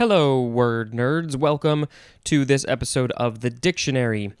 [0.00, 1.36] Hello, word nerds.
[1.36, 1.86] Welcome
[2.24, 4.32] to this episode of the dictionary.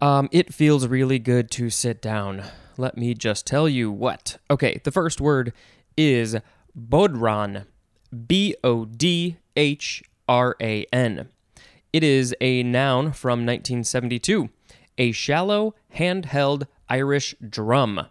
[0.00, 2.44] Um, it feels really good to sit down.
[2.76, 4.38] Let me just tell you what.
[4.48, 5.52] Okay, the first word
[5.96, 6.36] is
[6.78, 7.66] bodhran.
[8.28, 11.28] B O D H R A N.
[11.92, 14.48] It is a noun from 1972,
[14.96, 18.06] a shallow, handheld Irish drum.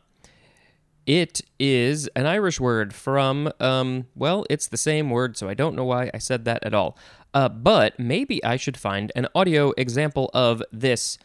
[1.05, 5.75] It is an Irish word from, um, well, it's the same word, so I don't
[5.75, 6.97] know why I said that at all.
[7.33, 11.17] Uh, but maybe I should find an audio example of this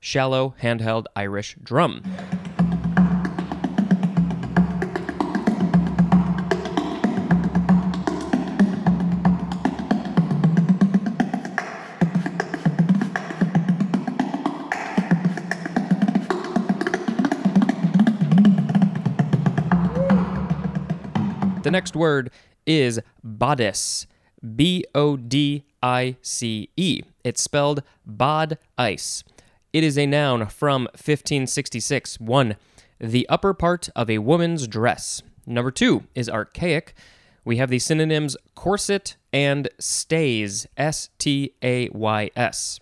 [0.00, 2.02] shallow handheld Irish drum.
[21.76, 22.30] Next word
[22.64, 24.06] is bodice.
[24.54, 27.02] B O D I C E.
[27.22, 29.22] It's spelled bod ice.
[29.74, 32.18] It is a noun from 1566.
[32.18, 32.56] 1.
[32.98, 35.22] The upper part of a woman's dress.
[35.46, 36.94] Number 2 is archaic.
[37.44, 40.66] We have the synonyms corset and stays.
[40.78, 42.80] S T A Y S.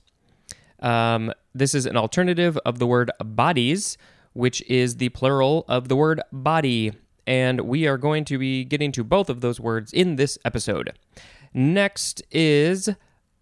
[0.79, 3.99] Um, this is an alternative of the word bodies,
[4.35, 6.93] which is the plural of the word body
[7.27, 10.93] and we are going to be getting to both of those words in this episode.
[11.53, 12.91] Next is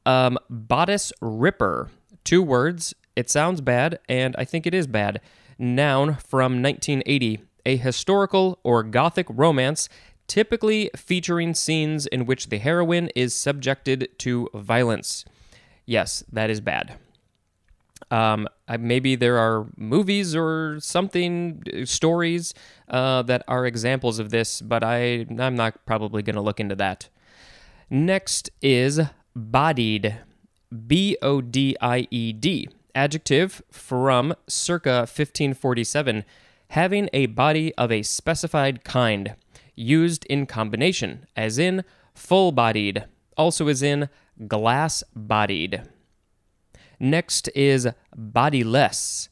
[0.06, 1.90] um, bodice ripper.
[2.24, 2.94] Two words.
[3.16, 5.20] It sounds bad, and I think it is bad.
[5.58, 7.40] Noun from 1980.
[7.64, 9.88] A historical or gothic romance,
[10.26, 15.24] typically featuring scenes in which the heroine is subjected to violence.
[15.86, 16.96] Yes, that is bad.
[18.10, 22.54] Um, maybe there are movies or something, stories
[22.88, 26.74] uh, that are examples of this, but I, I'm not probably going to look into
[26.76, 27.08] that.
[27.90, 29.00] Next is
[29.36, 30.16] bodied.
[30.86, 32.68] B O D I E D.
[32.94, 36.24] Adjective from circa 1547,
[36.68, 39.34] having a body of a specified kind,
[39.74, 43.04] used in combination, as in full bodied,
[43.36, 44.08] also as in
[44.46, 45.82] glass bodied.
[47.02, 49.28] Next is bodiless.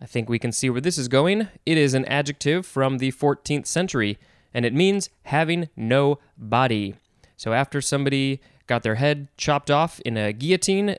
[0.00, 1.48] I think we can see where this is going.
[1.66, 4.18] It is an adjective from the 14th century,
[4.54, 6.94] and it means having no body.
[7.36, 10.96] So after somebody got their head chopped off in a guillotine,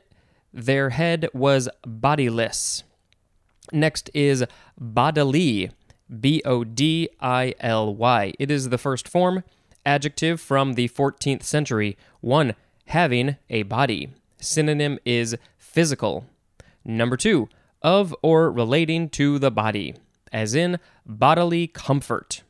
[0.54, 2.84] their head was bodiless.
[3.72, 4.46] Next is
[4.80, 5.72] bodily.
[6.20, 8.32] B O D I L Y.
[8.38, 9.44] It is the first form,
[9.84, 11.98] adjective from the 14th century.
[12.22, 12.54] One,
[12.90, 14.10] having a body.
[14.40, 15.36] Synonym is
[15.76, 16.26] physical.
[16.86, 17.50] Number two,
[17.82, 19.94] of or relating to the body,
[20.32, 22.44] as in bodily comfort.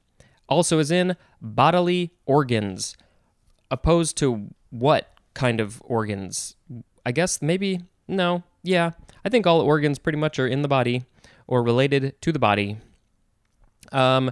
[0.48, 2.96] Also, as in bodily organs.
[3.72, 6.56] Opposed to what kind of organs?
[7.04, 8.92] I guess maybe, no, yeah.
[9.26, 11.06] I think all organs pretty much are in the body
[11.48, 12.78] or related to the body.
[13.92, 14.32] Um,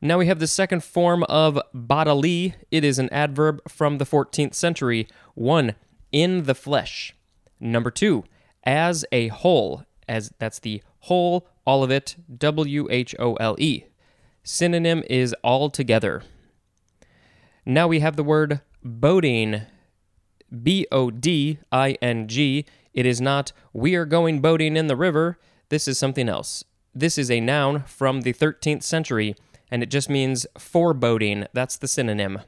[0.00, 2.56] now we have the second form of bodily.
[2.72, 5.06] It is an adverb from the 14th century.
[5.34, 5.76] One,
[6.10, 7.14] in the flesh.
[7.60, 8.24] Number two,
[8.64, 13.84] as a whole, as that's the whole, all of it, W H O L E.
[14.42, 16.22] Synonym is all together.
[17.64, 19.62] Now we have the word boding,
[20.62, 22.66] B O D I N G.
[22.92, 25.38] It is not, we are going boating in the river.
[25.68, 26.64] This is something else.
[26.94, 29.34] This is a noun from the 13th century,
[29.70, 31.46] and it just means foreboding.
[31.52, 32.40] That's the synonym.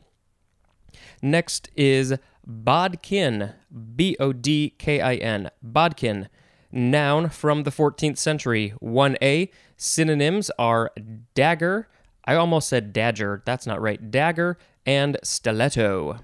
[1.20, 2.14] Next is
[2.46, 3.54] bodkin,
[3.94, 6.28] B O D K I N, bodkin,
[6.70, 8.72] noun from the 14th century.
[8.82, 10.90] 1A, synonyms are
[11.34, 11.88] dagger,
[12.24, 16.20] I almost said dagger, that's not right, dagger and stiletto.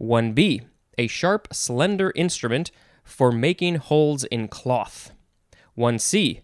[0.00, 0.64] 1B,
[0.98, 2.70] a sharp, slender instrument
[3.04, 5.12] for making holes in cloth.
[5.76, 6.42] 1C,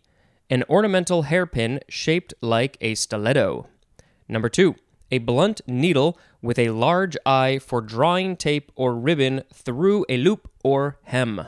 [0.50, 3.66] an ornamental hairpin shaped like a stiletto.
[4.28, 4.74] Number 2,
[5.10, 10.50] a blunt needle with a large eye for drawing tape or ribbon through a loop
[10.62, 11.46] or hem.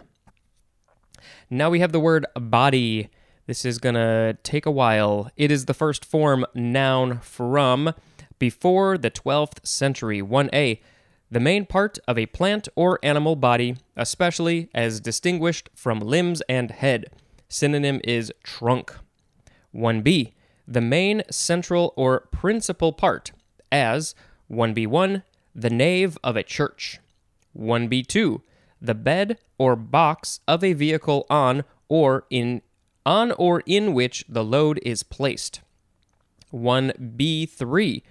[1.48, 3.10] Now we have the word body.
[3.46, 5.30] This is going to take a while.
[5.36, 7.92] It is the first form noun from
[8.38, 10.22] before the 12th century.
[10.22, 10.80] 1a.
[11.32, 16.70] The main part of a plant or animal body, especially as distinguished from limbs and
[16.70, 17.06] head.
[17.48, 18.94] Synonym is trunk.
[19.74, 20.32] 1b.
[20.66, 23.32] The main, central, or principal part,
[23.70, 24.14] as
[24.50, 25.22] 1b1,
[25.54, 26.98] the nave of a church.
[27.58, 28.42] 1b2,
[28.80, 32.62] the bed or box of a vehicle on or in
[33.04, 35.60] on or in which the load is placed.
[36.52, 38.02] 1b3,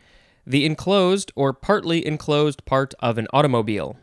[0.46, 3.98] the enclosed or partly enclosed part of an automobile.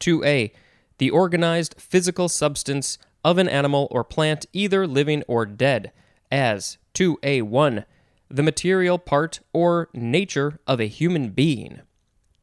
[0.00, 0.52] 2a.
[0.98, 5.92] The organized physical substance of an animal or plant, either living or dead,
[6.30, 7.84] as 2a1.
[8.32, 11.82] The material part or nature of a human being.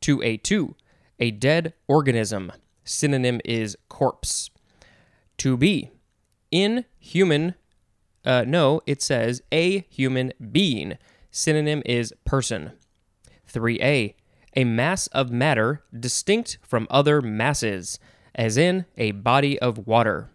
[0.01, 0.75] 2a2.
[1.19, 2.51] A dead organism.
[2.83, 4.51] Synonym is corpse.
[5.39, 5.89] 2b.
[6.51, 7.56] In human,
[8.24, 11.00] uh, no, it says a human being.
[11.31, 12.74] Synonym is person.
[13.51, 14.13] 3a.
[14.56, 17.97] A mass of matter distinct from other masses,
[18.35, 20.30] as in a body of water.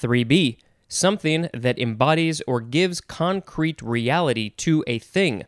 [0.00, 0.56] 3b.
[0.88, 5.44] Something that embodies or gives concrete reality to a thing,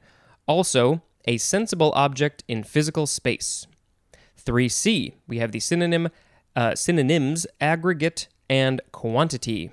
[0.47, 3.67] also a sensible object in physical space.
[4.45, 5.15] 3c.
[5.27, 6.11] We have the synonym
[6.55, 9.71] uh, synonyms aggregate and quantity.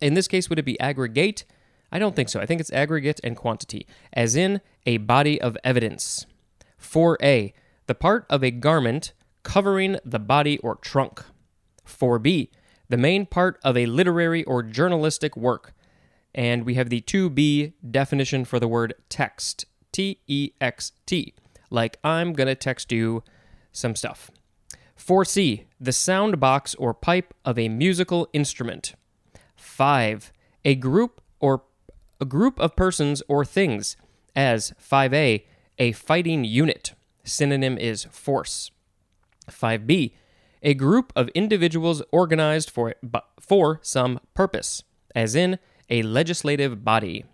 [0.00, 1.44] In this case, would it be aggregate?
[1.90, 2.40] I don't think so.
[2.40, 6.26] I think it's aggregate and quantity, as in a body of evidence.
[6.80, 7.52] 4a,
[7.86, 11.22] the part of a garment covering the body or trunk.
[11.86, 12.48] 4b,
[12.92, 15.72] the main part of a literary or journalistic work.
[16.34, 21.32] And we have the 2b definition for the word text T E X T,
[21.70, 23.22] like I'm going to text you
[23.72, 24.30] some stuff.
[24.98, 28.92] 4c, the sound box or pipe of a musical instrument.
[29.56, 30.30] 5,
[30.66, 31.62] a group or
[32.20, 33.96] a group of persons or things,
[34.36, 35.44] as 5a,
[35.78, 36.92] a fighting unit.
[37.24, 38.70] Synonym is force.
[39.50, 40.12] 5b,
[40.62, 42.94] a group of individuals organized for,
[43.40, 44.82] for some purpose,
[45.14, 45.58] as in
[45.90, 47.24] a legislative body.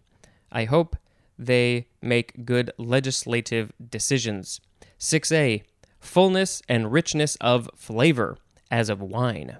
[0.50, 0.96] I hope
[1.38, 4.60] they make good legislative decisions.
[4.98, 5.62] 6a,
[6.00, 8.36] fullness and richness of flavor,
[8.70, 9.58] as of wine.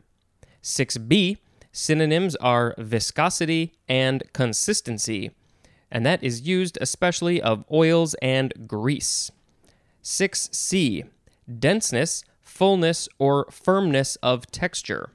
[0.62, 1.38] 6b,
[1.72, 5.30] synonyms are viscosity and consistency,
[5.90, 9.30] and that is used especially of oils and grease.
[10.02, 11.06] 6c,
[11.58, 12.24] denseness,
[12.58, 15.10] fullness, or firmness of texture.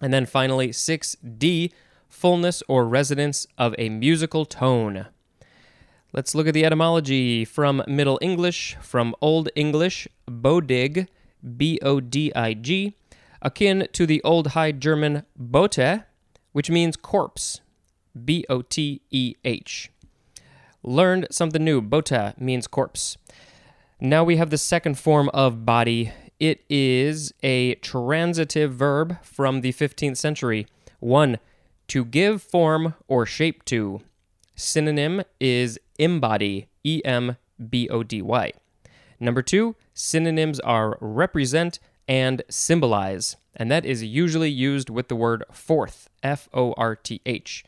[0.00, 1.70] And then finally, 6d,
[2.08, 5.06] fullness or resonance of a musical tone.
[6.14, 11.08] Let's look at the etymology from Middle English, from Old English, bodig,
[11.58, 12.96] B O D I G,
[13.42, 16.04] akin to the Old High German bote,
[16.52, 17.60] which means corpse,
[18.24, 19.90] B O T E H.
[20.82, 21.82] Learned something new.
[21.82, 23.18] Bota means corpse.
[24.00, 26.12] Now we have the second form of body.
[26.38, 30.66] It is a transitive verb from the 15th century.
[31.00, 31.38] One,
[31.88, 34.02] to give form or shape to.
[34.54, 37.36] Synonym is embody, E M
[37.70, 38.52] B O D Y.
[39.18, 45.44] Number two, synonyms are represent and symbolize, and that is usually used with the word
[45.52, 47.64] forth, F O R T H.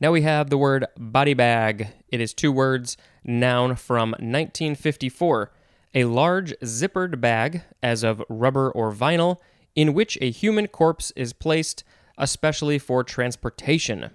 [0.00, 1.88] Now we have the word body bag.
[2.08, 5.52] It is two words, noun from 1954.
[5.94, 9.38] A large zippered bag, as of rubber or vinyl,
[9.74, 11.84] in which a human corpse is placed,
[12.16, 14.10] especially for transportation.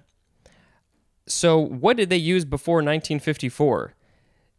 [1.26, 3.94] So, what did they use before 1954?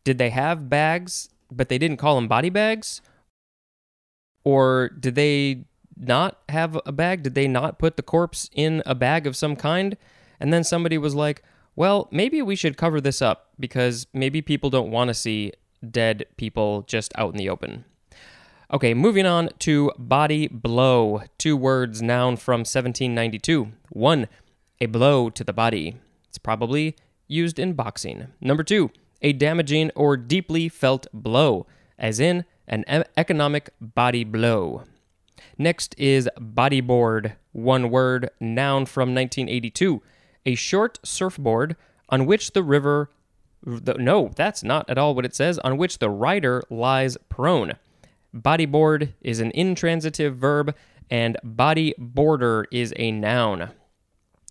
[0.03, 3.01] Did they have bags, but they didn't call them body bags?
[4.43, 5.65] Or did they
[5.95, 7.23] not have a bag?
[7.23, 9.97] Did they not put the corpse in a bag of some kind?
[10.39, 11.43] And then somebody was like,
[11.75, 15.53] well, maybe we should cover this up because maybe people don't want to see
[15.91, 17.85] dead people just out in the open.
[18.71, 21.21] Okay, moving on to body blow.
[21.37, 23.71] Two words, noun from 1792.
[23.89, 24.27] One,
[24.81, 25.95] a blow to the body.
[26.27, 26.95] It's probably
[27.27, 28.27] used in boxing.
[28.41, 28.91] Number two,
[29.21, 31.65] a damaging or deeply felt blow,
[31.97, 32.83] as in an
[33.15, 34.83] economic body blow.
[35.57, 40.01] Next is bodyboard, one word, noun from 1982,
[40.45, 41.75] a short surfboard
[42.09, 43.09] on which the river.
[43.67, 47.73] The, no, that's not at all what it says, on which the rider lies prone.
[48.33, 50.73] Bodyboard is an intransitive verb,
[51.09, 53.71] and bodyboarder is a noun.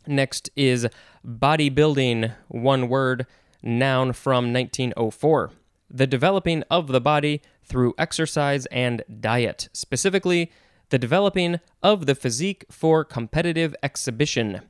[0.07, 0.87] Next is
[1.27, 3.27] bodybuilding, one word,
[3.63, 5.51] noun from 1904.
[5.89, 10.53] The developing of the body through exercise and diet, specifically,
[10.91, 14.61] the developing of the physique for competitive exhibition.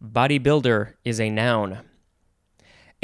[0.00, 1.80] Bodybuilder is a noun.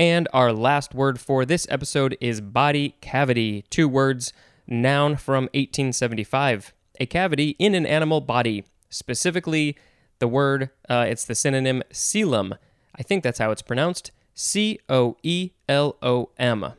[0.03, 4.33] And our last word for this episode is body cavity, two words,
[4.67, 6.75] noun from 1875.
[6.99, 9.77] A cavity in an animal body, specifically
[10.19, 12.59] the word, uh, it's the synonym coelom.
[12.97, 16.73] I think that's how it's pronounced C O E L O M.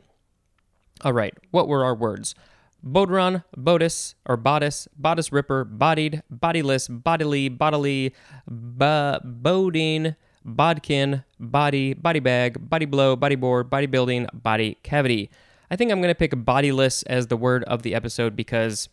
[1.00, 2.34] All right, what were our words?
[2.86, 8.14] Bodhran, bodis, or bodice, bodice ripper, bodied, bodiless, bodily, bodily,
[8.46, 10.14] b- bodine,
[10.44, 15.30] bodkin, body, body bag, body blow, body board, body building, body cavity.
[15.70, 18.88] I think I'm going to pick bodiless as the word of the episode because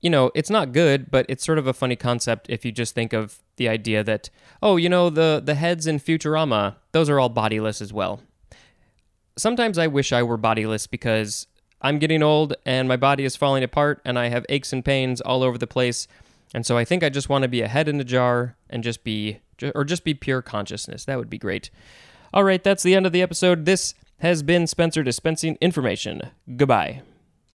[0.00, 2.94] you know, it's not good, but it's sort of a funny concept if you just
[2.94, 4.30] think of the idea that,
[4.62, 8.20] oh, you know, the, the heads in Futurama, those are all bodiless as well.
[9.36, 11.46] Sometimes I wish I were bodiless because
[11.80, 15.20] I'm getting old and my body is falling apart and I have aches and pains
[15.20, 16.06] all over the place.
[16.54, 18.82] And so I think I just want to be a head in a jar and
[18.82, 19.40] just be,
[19.74, 21.04] or just be pure consciousness.
[21.04, 21.70] That would be great.
[22.32, 23.64] All right, that's the end of the episode.
[23.64, 26.22] This has been Spencer dispensing information.
[26.56, 27.02] Goodbye.